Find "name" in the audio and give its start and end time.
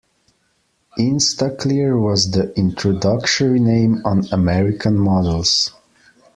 3.59-4.01